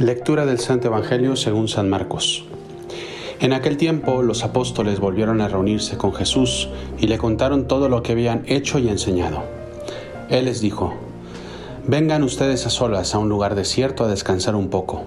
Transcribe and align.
Lectura 0.00 0.44
del 0.44 0.58
Santo 0.58 0.88
Evangelio 0.88 1.36
según 1.36 1.68
San 1.68 1.88
Marcos. 1.88 2.44
En 3.38 3.52
aquel 3.52 3.76
tiempo 3.76 4.22
los 4.22 4.42
apóstoles 4.42 4.98
volvieron 4.98 5.40
a 5.40 5.46
reunirse 5.46 5.96
con 5.96 6.12
Jesús 6.12 6.68
y 6.98 7.06
le 7.06 7.16
contaron 7.16 7.68
todo 7.68 7.88
lo 7.88 8.02
que 8.02 8.10
habían 8.10 8.42
hecho 8.48 8.80
y 8.80 8.88
enseñado. 8.88 9.44
Él 10.30 10.46
les 10.46 10.60
dijo, 10.60 10.94
Vengan 11.86 12.24
ustedes 12.24 12.66
a 12.66 12.70
solas 12.70 13.14
a 13.14 13.20
un 13.20 13.28
lugar 13.28 13.54
desierto 13.54 14.02
a 14.02 14.08
descansar 14.08 14.56
un 14.56 14.68
poco, 14.68 15.04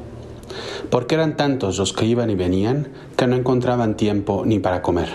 porque 0.90 1.16
eran 1.16 1.36
tantos 1.36 1.78
los 1.78 1.92
que 1.92 2.06
iban 2.06 2.30
y 2.30 2.36
venían 2.36 2.88
que 3.18 3.28
no 3.28 3.36
encontraban 3.36 3.98
tiempo 3.98 4.44
ni 4.46 4.60
para 4.60 4.82
comer. 4.82 5.10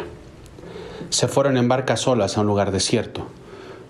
Se 1.09 1.29
fueron 1.29 1.57
en 1.57 1.69
barca 1.69 1.97
solas 1.97 2.37
a 2.37 2.43
un 2.43 2.47
lugar 2.47 2.73
desierto. 2.73 3.23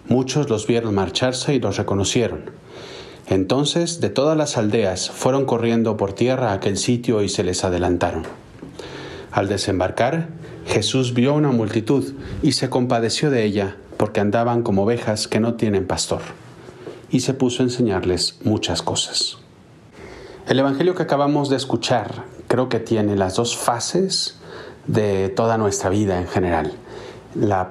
Muchos 0.08 0.48
los 0.48 0.68
vieron 0.68 0.94
marcharse 0.94 1.54
y 1.54 1.58
los 1.58 1.76
reconocieron 1.76 2.61
entonces 3.28 4.00
de 4.00 4.10
todas 4.10 4.36
las 4.36 4.56
aldeas 4.56 5.10
fueron 5.10 5.44
corriendo 5.44 5.96
por 5.96 6.12
tierra 6.12 6.50
a 6.50 6.54
aquel 6.54 6.76
sitio 6.76 7.22
y 7.22 7.28
se 7.28 7.44
les 7.44 7.64
adelantaron. 7.64 8.24
Al 9.30 9.48
desembarcar, 9.48 10.28
Jesús 10.66 11.14
vio 11.14 11.34
una 11.34 11.50
multitud 11.50 12.14
y 12.42 12.52
se 12.52 12.68
compadeció 12.68 13.30
de 13.30 13.44
ella, 13.44 13.76
porque 13.96 14.20
andaban 14.20 14.62
como 14.62 14.82
ovejas 14.82 15.28
que 15.28 15.40
no 15.40 15.54
tienen 15.54 15.86
pastor, 15.86 16.20
y 17.10 17.20
se 17.20 17.34
puso 17.34 17.62
a 17.62 17.66
enseñarles 17.66 18.38
muchas 18.44 18.82
cosas. 18.82 19.38
El 20.48 20.58
Evangelio 20.58 20.94
que 20.94 21.04
acabamos 21.04 21.48
de 21.48 21.56
escuchar 21.56 22.24
creo 22.48 22.68
que 22.68 22.80
tiene 22.80 23.16
las 23.16 23.36
dos 23.36 23.56
fases 23.56 24.36
de 24.86 25.28
toda 25.28 25.56
nuestra 25.56 25.88
vida 25.88 26.20
en 26.20 26.26
general. 26.26 26.72
La, 27.34 27.64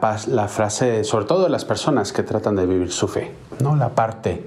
frase, 0.47 1.03
sobre 1.03 1.25
todo 1.25 1.43
de 1.43 1.49
las 1.49 1.65
personas 1.65 2.13
que 2.13 2.23
tratan 2.23 2.55
de 2.55 2.65
vivir 2.65 2.91
su 2.91 3.07
fe, 3.07 3.31
¿no? 3.59 3.75
la 3.75 3.89
parte 3.89 4.43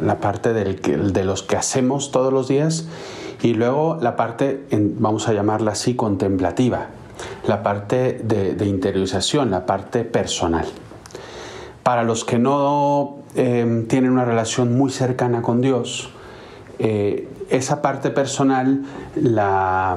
la 0.00 0.20
parte 0.20 0.52
de 0.52 1.24
los 1.24 1.42
que 1.42 1.56
hacemos 1.56 2.10
todos 2.10 2.32
los 2.32 2.48
días, 2.48 2.86
y 3.42 3.54
luego 3.54 3.98
la 4.00 4.16
parte, 4.16 4.66
vamos 4.72 5.28
a 5.28 5.32
llamarla 5.32 5.72
así, 5.72 5.94
contemplativa, 5.94 6.86
la 7.46 7.62
parte 7.62 8.20
de, 8.22 8.66
interiorización, 8.66 9.50
la 9.50 9.66
parte 9.66 10.04
personal. 10.04 10.66
Para 11.82 12.02
los 12.02 12.24
que 12.24 12.38
no 12.38 13.18
em, 13.34 13.86
tienen 13.86 14.10
una 14.10 14.24
relación 14.24 14.76
muy 14.76 14.90
cercana 14.90 15.42
con 15.42 15.60
Dios, 15.60 16.10
eh, 16.78 17.28
esa 17.48 17.82
parte 17.82 18.10
personal 18.10 18.82
la 19.14 19.96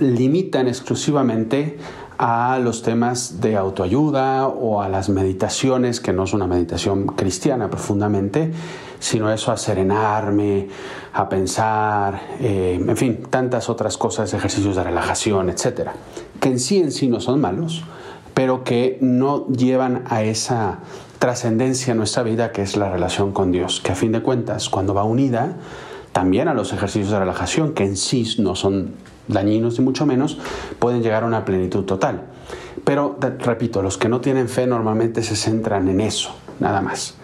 limitan 0.00 0.68
exclusivamente 0.68 1.78
a 2.22 2.58
los 2.58 2.82
temas 2.82 3.40
de 3.40 3.56
autoayuda 3.56 4.46
o 4.46 4.82
a 4.82 4.90
las 4.90 5.08
meditaciones, 5.08 6.00
que 6.00 6.12
no 6.12 6.24
es 6.24 6.34
una 6.34 6.46
meditación 6.46 7.06
cristiana 7.06 7.70
profundamente, 7.70 8.52
sino 8.98 9.32
eso 9.32 9.50
a 9.52 9.56
serenarme, 9.56 10.68
a 11.14 11.30
pensar, 11.30 12.20
eh, 12.38 12.78
en 12.78 12.96
fin, 12.98 13.22
tantas 13.30 13.70
otras 13.70 13.96
cosas, 13.96 14.34
ejercicios 14.34 14.76
de 14.76 14.84
relajación, 14.84 15.48
etcétera, 15.48 15.94
que 16.38 16.50
en 16.50 16.60
sí 16.60 16.80
en 16.80 16.92
sí 16.92 17.08
no 17.08 17.20
son 17.20 17.40
malos, 17.40 17.84
pero 18.34 18.64
que 18.64 18.98
no 19.00 19.46
llevan 19.48 20.04
a 20.06 20.22
esa 20.22 20.80
trascendencia 21.18 21.92
en 21.92 21.96
nuestra 21.96 22.22
vida 22.22 22.52
que 22.52 22.60
es 22.60 22.76
la 22.76 22.90
relación 22.92 23.32
con 23.32 23.50
Dios, 23.50 23.80
que 23.80 23.92
a 23.92 23.94
fin 23.94 24.12
de 24.12 24.20
cuentas, 24.20 24.68
cuando 24.68 24.92
va 24.92 25.04
unida 25.04 25.56
también 26.12 26.48
a 26.48 26.54
los 26.54 26.74
ejercicios 26.74 27.12
de 27.12 27.18
relajación, 27.18 27.72
que 27.72 27.84
en 27.84 27.96
sí 27.96 28.34
no 28.38 28.56
son 28.56 28.92
dañinos 29.32 29.78
y 29.78 29.82
mucho 29.82 30.06
menos, 30.06 30.38
pueden 30.78 31.02
llegar 31.02 31.24
a 31.24 31.26
una 31.26 31.44
plenitud 31.44 31.84
total. 31.84 32.22
Pero, 32.84 33.18
repito, 33.40 33.82
los 33.82 33.98
que 33.98 34.08
no 34.08 34.20
tienen 34.20 34.48
fe 34.48 34.66
normalmente 34.66 35.22
se 35.22 35.36
centran 35.36 35.88
en 35.88 36.00
eso, 36.00 36.34
nada 36.58 36.80
más. 36.80 37.14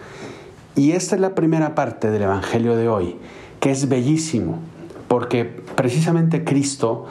Y 0.75 0.91
esta 0.91 1.15
es 1.15 1.21
la 1.21 1.35
primera 1.35 1.75
parte 1.75 2.11
del 2.11 2.23
Evangelio 2.23 2.75
de 2.75 2.87
hoy, 2.87 3.15
que 3.59 3.71
es 3.71 3.89
bellísimo, 3.89 4.59
porque 5.07 5.45
precisamente 5.45 6.43
Cristo 6.43 7.05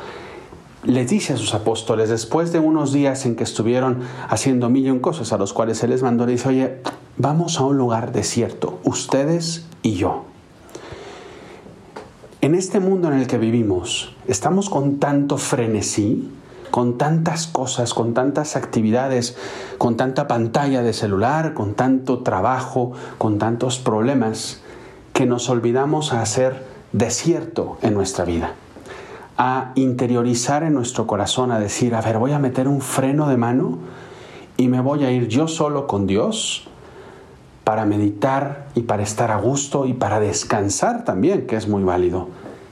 les 0.85 1.11
dice 1.11 1.33
a 1.33 1.37
sus 1.37 1.53
apóstoles, 1.53 2.09
después 2.09 2.53
de 2.53 2.61
unos 2.61 2.93
días 2.93 3.27
en 3.27 3.35
que 3.35 3.43
estuvieron 3.43 4.03
haciendo 4.29 4.71
millón 4.71 5.01
cosas 5.01 5.33
a 5.33 5.39
los 5.39 5.53
cuales 5.53 5.83
Él 5.83 5.91
les 5.91 6.03
mandó, 6.03 6.27
le 6.27 6.33
dice, 6.33 6.49
oye, 6.49 6.77
vamos 7.19 7.59
a 7.59 7.65
un 7.65 7.77
lugar 7.77 8.13
desierto, 8.13 8.79
ustedes 8.85 9.67
y 9.83 9.95
yo. 9.95 10.25
En 12.47 12.55
este 12.55 12.79
mundo 12.79 13.09
en 13.09 13.19
el 13.19 13.27
que 13.27 13.39
vivimos, 13.39 14.15
estamos 14.29 14.71
con 14.71 15.01
tanto 15.01 15.37
frenesí, 15.37 16.31
con 16.71 16.97
tantas 16.97 17.49
cosas, 17.49 17.93
con 17.93 18.15
tantas 18.15 18.55
actividades, 18.55 19.37
con 19.79 19.97
tanta 19.97 20.29
pantalla 20.29 20.83
de 20.83 20.93
celular, 20.93 21.55
con 21.55 21.75
tanto 21.75 22.21
trabajo, 22.21 22.93
con 23.19 23.39
tantos 23.39 23.81
problemas, 23.81 24.61
que 25.13 25.27
nos 25.27 25.51
olvidamos 25.51 26.13
a 26.13 26.23
hacer 26.23 26.65
desierto 26.93 27.79
en 27.83 27.95
nuestra 27.95 28.25
vida, 28.25 28.55
a 29.37 29.73
interiorizar 29.75 30.63
en 30.63 30.75
nuestro 30.75 31.09
corazón, 31.09 31.51
a 31.51 31.59
decir, 31.59 31.97
a 31.97 32.01
ver, 32.01 32.17
voy 32.17 32.31
a 32.31 32.39
meter 32.39 32.69
un 32.69 32.81
freno 32.81 33.29
de 33.29 33.39
mano 33.39 33.79
y 34.57 34.69
me 34.69 34.81
voy 34.81 35.03
a 35.03 35.11
ir 35.11 35.27
yo 35.27 35.49
solo 35.49 35.89
con 35.89 36.07
Dios 36.07 36.69
para 37.67 37.85
meditar 37.85 38.69
y 38.77 38.83
para 38.83 39.03
estar 39.03 39.33
a 39.33 39.39
gusto 39.39 39.87
y 39.87 39.93
para 39.93 40.21
descansar 40.21 41.05
también, 41.05 41.49
que 41.49 41.57
es 41.57 41.67
muy 41.67 41.83
válido. 41.83 42.29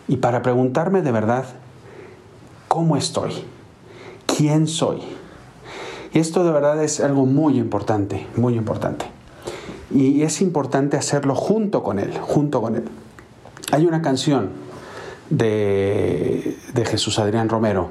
Y 0.07 0.19
para 0.19 0.41
preguntarme 0.41 1.03
de 1.03 1.11
verdad, 1.11 1.47
¿cómo 2.69 2.97
estoy? 2.97 3.33
¿Quién 4.25 4.69
soy? 4.69 5.01
Y 6.13 6.21
esto 6.21 6.45
de 6.45 6.53
verdad 6.53 6.81
es 6.81 7.01
algo 7.01 7.27
muy 7.27 7.59
importante, 7.59 8.29
muy 8.37 8.55
importante. 8.55 9.07
Y 9.93 10.23
es 10.23 10.41
importante 10.41 10.97
hacerlo 10.97 11.35
junto 11.35 11.83
con 11.83 11.99
Él, 11.99 12.17
junto 12.21 12.63
con 12.63 12.77
Él. 12.77 12.85
Hay 13.73 13.87
una 13.87 14.01
canción 14.01 14.51
de, 15.29 16.57
de 16.73 16.85
Jesús 16.85 17.19
Adrián 17.19 17.49
Romero 17.49 17.89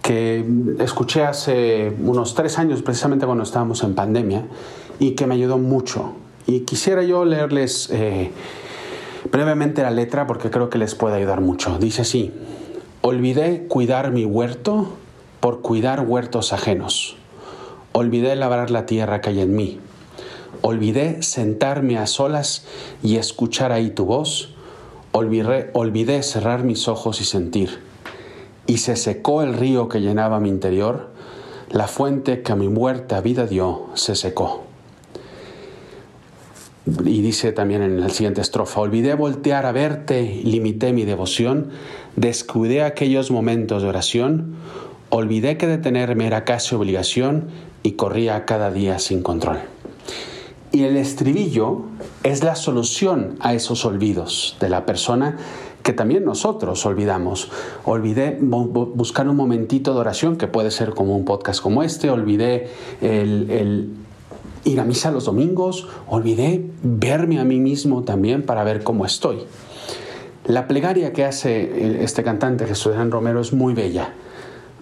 que 0.00 0.44
escuché 0.78 1.24
hace 1.24 1.92
unos 1.98 2.36
tres 2.36 2.56
años, 2.58 2.82
precisamente 2.82 3.26
cuando 3.26 3.42
estábamos 3.42 3.82
en 3.82 3.96
pandemia, 3.96 4.44
y 4.98 5.12
que 5.12 5.26
me 5.26 5.34
ayudó 5.34 5.58
mucho. 5.58 6.12
Y 6.46 6.60
quisiera 6.60 7.02
yo 7.02 7.24
leerles 7.24 7.88
eh, 7.90 8.30
brevemente 9.30 9.82
la 9.82 9.90
letra 9.90 10.26
porque 10.26 10.50
creo 10.50 10.70
que 10.70 10.78
les 10.78 10.94
puede 10.94 11.16
ayudar 11.16 11.40
mucho. 11.40 11.78
Dice 11.78 12.02
así, 12.02 12.32
olvidé 13.00 13.66
cuidar 13.66 14.12
mi 14.12 14.24
huerto 14.24 14.88
por 15.40 15.60
cuidar 15.60 16.00
huertos 16.00 16.52
ajenos. 16.52 17.16
Olvidé 17.92 18.34
labrar 18.36 18.70
la 18.70 18.86
tierra 18.86 19.20
que 19.20 19.30
hay 19.30 19.40
en 19.40 19.54
mí. 19.54 19.78
Olvidé 20.62 21.22
sentarme 21.22 21.98
a 21.98 22.06
solas 22.06 22.64
y 23.02 23.16
escuchar 23.16 23.72
ahí 23.72 23.90
tu 23.90 24.04
voz. 24.04 24.54
Olvidé, 25.12 25.70
olvidé 25.74 26.22
cerrar 26.22 26.64
mis 26.64 26.88
ojos 26.88 27.20
y 27.20 27.24
sentir. 27.24 27.80
Y 28.66 28.78
se 28.78 28.96
secó 28.96 29.42
el 29.42 29.54
río 29.54 29.88
que 29.88 30.00
llenaba 30.00 30.40
mi 30.40 30.48
interior. 30.48 31.10
La 31.70 31.86
fuente 31.86 32.42
que 32.42 32.52
a 32.52 32.56
mi 32.56 32.68
muerta 32.68 33.20
vida 33.20 33.46
dio 33.46 33.88
se 33.94 34.14
secó. 34.14 34.64
Y 36.86 37.22
dice 37.22 37.52
también 37.52 37.82
en 37.82 38.00
la 38.00 38.10
siguiente 38.10 38.42
estrofa, 38.42 38.80
olvidé 38.80 39.14
voltear 39.14 39.64
a 39.64 39.72
verte, 39.72 40.42
limité 40.44 40.92
mi 40.92 41.04
devoción, 41.04 41.70
descuidé 42.16 42.82
aquellos 42.82 43.30
momentos 43.30 43.82
de 43.82 43.88
oración, 43.88 44.56
olvidé 45.08 45.56
que 45.56 45.66
detenerme 45.66 46.26
era 46.26 46.44
casi 46.44 46.74
obligación 46.74 47.48
y 47.82 47.92
corría 47.92 48.44
cada 48.44 48.70
día 48.70 48.98
sin 48.98 49.22
control. 49.22 49.60
Y 50.72 50.82
el 50.82 50.96
estribillo 50.96 51.82
es 52.22 52.42
la 52.42 52.54
solución 52.54 53.36
a 53.40 53.54
esos 53.54 53.86
olvidos 53.86 54.56
de 54.60 54.68
la 54.68 54.84
persona 54.84 55.38
que 55.82 55.92
también 55.92 56.24
nosotros 56.24 56.84
olvidamos. 56.84 57.50
Olvidé 57.84 58.38
buscar 58.40 59.28
un 59.28 59.36
momentito 59.36 59.94
de 59.94 60.00
oración, 60.00 60.36
que 60.36 60.48
puede 60.48 60.70
ser 60.70 60.90
como 60.90 61.16
un 61.16 61.24
podcast 61.24 61.62
como 61.62 61.82
este, 61.82 62.10
olvidé 62.10 62.68
el 63.00 63.94
ir 64.64 64.80
a 64.80 64.84
misa 64.84 65.10
los 65.10 65.26
domingos, 65.26 65.88
olvidé 66.08 66.64
verme 66.82 67.38
a 67.38 67.44
mí 67.44 67.60
mismo 67.60 68.02
también 68.02 68.44
para 68.44 68.64
ver 68.64 68.82
cómo 68.82 69.06
estoy. 69.06 69.44
La 70.46 70.68
plegaria 70.68 71.12
que 71.12 71.24
hace 71.24 72.02
este 72.02 72.22
cantante 72.22 72.66
Jesús 72.66 72.94
Romero 73.10 73.40
es 73.40 73.52
muy 73.52 73.72
bella. 73.72 74.12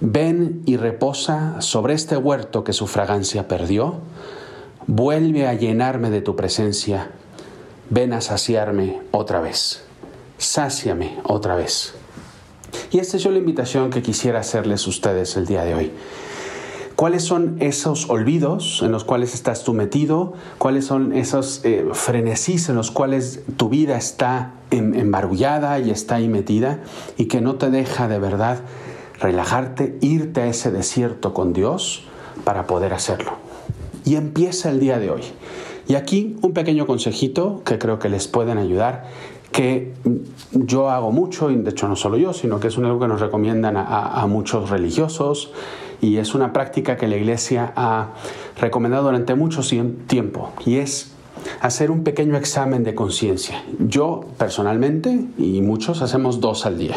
Ven 0.01 0.63
y 0.67 0.77
reposa 0.77 1.61
sobre 1.61 1.95
este 1.95 2.17
huerto 2.17 2.65
que 2.65 2.73
su 2.73 2.89
fragancia 2.89 3.47
perdió. 3.47 3.99
Vuelve 4.89 5.47
a 5.47 5.55
llenarme 5.55 6.11
de 6.11 6.21
tu 6.21 6.35
presencia. 6.35 7.13
Ven 7.91 8.13
a 8.13 8.21
saciarme 8.21 9.01
otra 9.13 9.41
vez. 9.41 9.85
Sáciame 10.39 11.19
otra 11.23 11.55
vez. 11.55 11.95
Y 12.91 12.99
esta 12.99 13.17
es 13.17 13.23
yo 13.23 13.31
la 13.31 13.39
invitación 13.39 13.91
que 13.91 14.03
quisiera 14.03 14.41
hacerles 14.41 14.87
ustedes 14.89 15.37
el 15.37 15.47
día 15.47 15.63
de 15.63 15.75
hoy. 15.75 15.93
¿Cuáles 16.97 17.25
son 17.25 17.57
esos 17.61 18.09
olvidos 18.11 18.83
en 18.83 18.93
los 18.93 19.05
cuales 19.05 19.35
estás 19.35 19.65
tú 19.65 19.75
metido? 19.75 20.35
¿Cuáles 20.59 20.87
son 20.87 21.13
esos 21.13 21.61
eh, 21.65 21.87
en 22.09 22.77
los 22.77 22.91
cuales 22.91 23.43
tu 23.57 23.69
vida 23.69 23.97
está 23.97 24.55
embarullada 24.71 25.79
y 25.79 25.91
está 25.91 26.17
ahí 26.17 26.29
metida 26.29 26.81
y 27.17 27.27
que 27.27 27.41
no 27.41 27.57
te 27.57 27.71
deja 27.71 28.09
de 28.09 28.19
verdad 28.19 28.61
relajarte, 29.21 29.99
irte 30.01 30.43
a 30.43 30.47
ese 30.47 30.71
desierto 30.71 31.33
con 31.35 31.53
Dios 31.53 32.05
para 32.45 32.67
poder 32.67 32.93
hacerlo? 32.95 33.43
y 34.05 34.17
empieza 34.17 34.71
el 34.71 34.81
día 34.81 34.99
de 34.99 35.11
hoy. 35.11 35.23
Y 35.89 35.95
aquí 35.95 36.37
un 36.43 36.53
pequeño 36.53 36.87
consejito 36.87 37.63
que 37.65 37.79
creo 37.79 37.99
que 37.99 38.09
les 38.09 38.29
pueden 38.29 38.59
ayudar 38.59 39.05
que 39.51 39.93
yo 40.53 40.89
hago 40.89 41.13
mucho, 41.13 41.51
y 41.51 41.57
de 41.57 41.71
hecho 41.71 41.87
no 41.87 41.95
solo 41.95 42.17
yo, 42.17 42.33
sino 42.33 42.59
que 42.59 42.69
es 42.69 42.79
algo 42.79 42.99
que 42.99 43.09
nos 43.09 43.21
recomiendan 43.21 43.77
a, 43.77 44.27
muchos 44.27 44.71
religiosos 44.71 45.53
y 46.03 46.19
es 46.19 46.35
una 46.35 46.53
práctica 46.53 46.97
que 46.97 47.07
la 47.07 47.17
Iglesia 47.17 47.73
ha 47.77 48.09
recomendado 48.61 49.05
durante 49.05 49.35
mucho 49.37 49.63
tiempo 50.07 50.51
y 50.67 50.77
es 50.77 51.13
hacer 51.61 51.91
un 51.93 52.03
pequeño 52.03 52.37
examen 52.37 52.83
de 52.83 52.95
conciencia. 52.95 53.63
Yo 53.79 54.27
personalmente 54.37 55.27
y 55.39 55.63
muchos 55.63 56.03
hacemos 56.03 56.41
dos 56.41 56.67
al 56.67 56.77
día. 56.77 56.97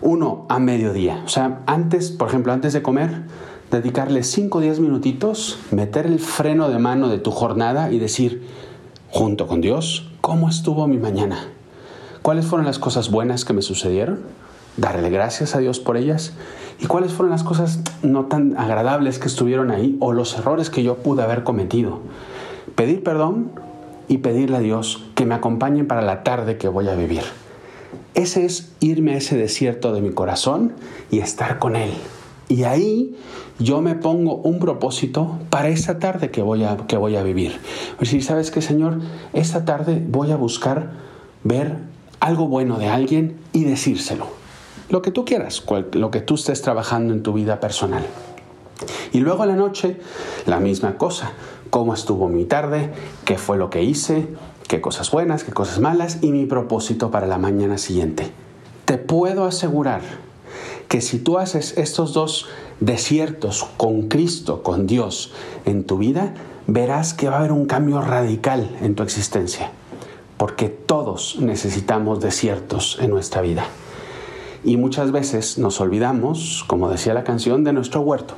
Uno 0.00 0.46
a 0.48 0.60
mediodía, 0.60 1.22
o 1.26 1.28
sea, 1.28 1.60
antes, 1.66 2.10
por 2.12 2.28
ejemplo, 2.28 2.52
antes 2.52 2.72
de 2.72 2.82
comer, 2.82 3.22
dedicarle 3.70 4.22
5 4.22 4.58
o 4.58 4.60
10 4.60 4.78
minutitos, 4.78 5.58
meter 5.72 6.06
el 6.06 6.20
freno 6.20 6.70
de 6.70 6.78
mano 6.78 7.08
de 7.08 7.18
tu 7.18 7.32
jornada 7.32 7.92
y 7.92 7.98
decir, 7.98 8.46
junto 9.10 9.48
con 9.48 9.60
Dios, 9.60 10.08
¿cómo 10.20 10.48
estuvo 10.48 10.86
mi 10.86 10.98
mañana? 10.98 11.48
¿Cuáles 12.22 12.46
fueron 12.46 12.64
las 12.64 12.78
cosas 12.78 13.10
buenas 13.10 13.44
que 13.44 13.52
me 13.52 13.62
sucedieron? 13.62 14.20
Darle 14.76 15.10
gracias 15.10 15.54
a 15.54 15.58
Dios 15.58 15.80
por 15.80 15.96
ellas. 15.96 16.32
¿Y 16.78 16.86
cuáles 16.86 17.12
fueron 17.12 17.30
las 17.30 17.42
cosas 17.42 17.80
no 18.02 18.26
tan 18.26 18.56
agradables 18.56 19.18
que 19.18 19.28
estuvieron 19.28 19.70
ahí 19.70 19.96
o 20.00 20.12
los 20.12 20.36
errores 20.38 20.70
que 20.70 20.82
yo 20.82 20.96
pude 20.96 21.22
haber 21.22 21.42
cometido? 21.42 22.00
Pedir 22.74 23.02
perdón 23.02 23.52
y 24.08 24.18
pedirle 24.18 24.56
a 24.56 24.60
Dios 24.60 25.04
que 25.14 25.26
me 25.26 25.34
acompañe 25.34 25.84
para 25.84 26.02
la 26.02 26.22
tarde 26.22 26.56
que 26.56 26.68
voy 26.68 26.88
a 26.88 26.94
vivir. 26.94 27.22
Ese 28.14 28.44
es 28.44 28.72
irme 28.80 29.14
a 29.14 29.18
ese 29.18 29.36
desierto 29.36 29.92
de 29.92 30.00
mi 30.00 30.10
corazón 30.10 30.72
y 31.10 31.18
estar 31.18 31.58
con 31.58 31.76
Él. 31.76 31.92
Y 32.48 32.64
ahí 32.64 33.14
yo 33.60 33.80
me 33.80 33.94
pongo 33.94 34.36
un 34.36 34.58
propósito 34.58 35.38
para 35.50 35.68
esa 35.68 35.98
tarde 35.98 36.30
que 36.30 36.42
voy 36.42 36.64
a, 36.64 36.76
que 36.88 36.96
voy 36.96 37.14
a 37.16 37.22
vivir. 37.22 37.60
Es 37.92 37.98
decir, 38.00 38.24
¿sabes 38.24 38.50
qué, 38.50 38.62
Señor? 38.62 38.98
Esta 39.32 39.64
tarde 39.64 40.04
voy 40.08 40.32
a 40.32 40.36
buscar 40.36 40.92
ver 41.44 41.76
algo 42.18 42.48
bueno 42.48 42.78
de 42.78 42.88
alguien 42.88 43.36
y 43.52 43.64
decírselo. 43.64 44.39
Lo 44.90 45.02
que 45.02 45.10
tú 45.10 45.24
quieras, 45.24 45.64
lo 45.92 46.10
que 46.10 46.20
tú 46.20 46.34
estés 46.34 46.62
trabajando 46.62 47.14
en 47.14 47.22
tu 47.22 47.32
vida 47.32 47.60
personal. 47.60 48.04
Y 49.12 49.20
luego 49.20 49.42
a 49.44 49.46
la 49.46 49.56
noche, 49.56 50.00
la 50.46 50.60
misma 50.60 50.98
cosa. 50.98 51.32
¿Cómo 51.70 51.94
estuvo 51.94 52.28
mi 52.28 52.44
tarde? 52.44 52.92
¿Qué 53.24 53.38
fue 53.38 53.56
lo 53.56 53.70
que 53.70 53.82
hice? 53.82 54.26
¿Qué 54.66 54.80
cosas 54.80 55.10
buenas? 55.10 55.44
¿Qué 55.44 55.52
cosas 55.52 55.78
malas? 55.78 56.18
Y 56.22 56.32
mi 56.32 56.46
propósito 56.46 57.10
para 57.10 57.26
la 57.26 57.38
mañana 57.38 57.78
siguiente. 57.78 58.30
Te 58.84 58.98
puedo 58.98 59.44
asegurar 59.44 60.02
que 60.88 61.00
si 61.00 61.20
tú 61.20 61.38
haces 61.38 61.78
estos 61.78 62.12
dos 62.12 62.48
desiertos 62.80 63.68
con 63.76 64.08
Cristo, 64.08 64.64
con 64.64 64.88
Dios 64.88 65.32
en 65.64 65.84
tu 65.84 65.98
vida, 65.98 66.34
verás 66.66 67.14
que 67.14 67.28
va 67.28 67.36
a 67.36 67.38
haber 67.38 67.52
un 67.52 67.66
cambio 67.66 68.00
radical 68.00 68.76
en 68.82 68.96
tu 68.96 69.04
existencia 69.04 69.70
porque 70.40 70.70
todos 70.70 71.36
necesitamos 71.38 72.18
desiertos 72.18 72.96
en 72.98 73.10
nuestra 73.10 73.42
vida. 73.42 73.66
Y 74.64 74.76
muchas 74.76 75.12
veces 75.12 75.58
nos 75.58 75.80
olvidamos, 75.80 76.64
como 76.66 76.90
decía 76.90 77.14
la 77.14 77.24
canción, 77.24 77.64
de 77.64 77.72
nuestro 77.72 78.02
huerto. 78.02 78.34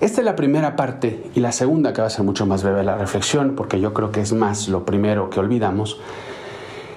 Esta 0.00 0.20
es 0.20 0.24
la 0.24 0.36
primera 0.36 0.76
parte 0.76 1.30
y 1.34 1.40
la 1.40 1.52
segunda, 1.52 1.92
que 1.92 2.00
va 2.00 2.06
a 2.06 2.10
ser 2.10 2.24
mucho 2.24 2.46
más 2.46 2.62
breve 2.62 2.84
la 2.84 2.96
reflexión, 2.96 3.54
porque 3.56 3.80
yo 3.80 3.92
creo 3.92 4.12
que 4.12 4.20
es 4.20 4.32
más 4.32 4.68
lo 4.68 4.84
primero 4.84 5.30
que 5.30 5.40
olvidamos, 5.40 5.98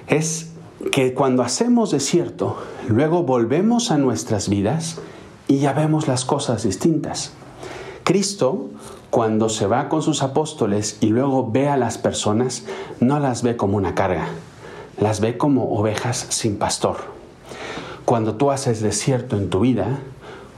es 0.06 0.52
que 0.90 1.14
cuando 1.14 1.42
hacemos 1.42 1.90
desierto, 1.90 2.58
luego 2.88 3.22
volvemos 3.22 3.90
a 3.90 3.98
nuestras 3.98 4.48
vidas 4.48 4.98
y 5.48 5.58
ya 5.58 5.72
vemos 5.72 6.08
las 6.08 6.24
cosas 6.24 6.62
distintas. 6.62 7.32
Cristo 8.04 8.70
cuando 9.12 9.50
se 9.50 9.66
va 9.66 9.90
con 9.90 10.02
sus 10.02 10.22
apóstoles 10.22 10.96
y 11.02 11.08
luego 11.08 11.50
ve 11.50 11.68
a 11.68 11.76
las 11.76 11.98
personas, 11.98 12.64
no 12.98 13.20
las 13.20 13.42
ve 13.42 13.58
como 13.58 13.76
una 13.76 13.94
carga, 13.94 14.28
las 14.98 15.20
ve 15.20 15.36
como 15.36 15.74
ovejas 15.74 16.26
sin 16.30 16.56
pastor. 16.56 17.11
Cuando 18.04 18.34
tú 18.34 18.50
haces 18.50 18.80
desierto 18.80 19.36
en 19.36 19.50
tu 19.50 19.60
vida, 19.60 20.00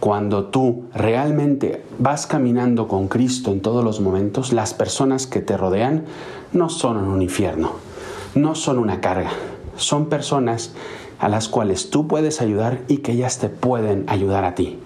cuando 0.01 0.47
tú 0.47 0.85
realmente 0.95 1.85
vas 1.99 2.27
caminando 2.27 2.89
con 2.89 3.09
Cristo 3.09 3.53
en 3.53 3.61
todos 3.61 3.85
los 3.85 4.01
momentos, 4.01 4.53
las 4.53 4.75
personas 4.75 5.27
que 5.27 5.41
te 5.41 5.57
rodean 5.57 6.05
no 6.53 6.69
son 6.69 6.97
un 6.97 7.23
infierno, 7.23 7.73
no 8.35 8.55
son 8.55 8.79
una 8.79 9.01
carga, 9.01 9.31
son 9.77 10.09
personas 10.09 10.73
a 11.19 11.29
las 11.29 11.49
cuales 11.49 11.91
tú 11.91 12.07
puedes 12.09 12.41
ayudar 12.41 12.81
y 12.89 12.99
que 12.99 13.13
ellas 13.13 13.39
te 13.39 13.49
pueden 13.49 14.05
ayudar 14.09 14.45
a 14.45 14.55
ti. 14.55 14.79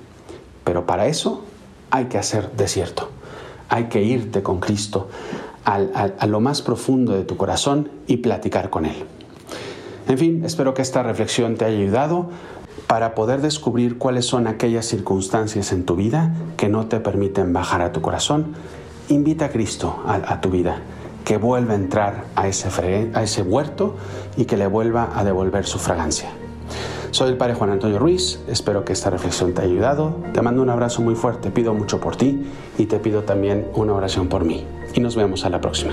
Pero 0.65 0.87
para 0.87 1.07
eso 1.07 1.45
hay 1.91 2.07
que 2.07 2.19
hacer 2.19 2.53
desierto 2.53 3.09
hay 3.69 3.85
que 3.85 4.03
irte 4.03 4.43
con 4.43 4.61
Cristo 4.61 5.09
a 5.65 6.27
lo 6.27 6.41
más 6.41 6.63
profundo 6.63 7.13
de 7.13 7.25
tu 7.25 7.37
corazón 7.37 7.91
y 8.07 8.19
platicar 8.19 8.71
con 8.71 8.87
Él. 8.87 9.05
En 10.09 10.17
fin, 10.17 10.43
espero 10.45 10.73
que 10.73 10.81
esta 10.81 11.03
reflexión 11.03 11.57
te 11.57 11.67
haya 11.67 11.77
ayudado 11.77 12.31
para 12.87 13.15
poder 13.15 13.43
descubrir 13.43 13.99
cuáles 13.99 14.25
son 14.25 14.47
aquellas 14.47 14.87
circunstancias 14.87 15.71
en 15.71 15.85
tu 15.85 15.97
vida 15.97 16.35
que 16.57 16.71
no 16.71 16.87
te 16.87 16.99
permiten 16.99 17.53
bajar 17.53 17.83
a 17.83 17.93
tu 17.93 18.01
corazón. 18.01 18.55
Invita 19.11 19.47
a 19.47 19.49
Cristo 19.51 20.03
a, 20.07 20.41
tu 20.41 20.49
vida, 20.49 20.81
que 21.27 21.37
vuelva 21.37 21.75
a 21.75 21.77
entrar 21.77 22.25
a 22.37 22.49
ese, 22.49 23.11
a 23.13 23.23
ese 23.23 23.43
huerto 23.43 23.97
y 24.39 24.47
que 24.47 24.57
le 24.57 24.67
vuelva 24.67 25.13
a 25.15 25.25
devolver 25.25 25.67
su 25.67 25.79
fragancia. 25.79 26.31
Soy 27.11 27.29
el 27.29 27.37
Padre 27.37 27.55
Juan 27.55 27.71
Antonio 27.71 27.99
Ruiz, 27.99 28.41
espero 28.49 28.87
que 28.87 28.95
esta 28.95 29.11
reflexión 29.11 29.53
te 29.53 29.61
haya 29.61 29.73
ayudado. 29.73 30.17
Te 30.33 30.41
mando 30.41 30.63
un 30.63 30.71
abrazo 30.71 31.03
muy 31.03 31.17
fuerte, 31.17 31.51
pido 31.51 31.75
mucho 31.75 32.01
por 32.01 32.17
ti 32.17 32.47
y 32.79 32.87
te 32.87 32.99
pido 32.99 33.25
también 33.25 33.67
una 33.75 33.93
oración 33.93 34.29
por 34.29 34.45
mí. 34.45 34.65
Y 34.95 35.01
nos 35.01 35.17
vemos 35.17 35.45
a 35.45 35.51
la 35.51 35.61
próxima. 35.61 35.93